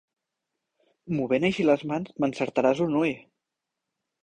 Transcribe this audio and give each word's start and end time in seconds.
Movent 1.17 1.45
així 1.51 1.67
les 1.67 1.85
mans 1.93 2.17
m'encertaràs 2.25 2.83
un 2.89 2.99
ull! 3.05 3.15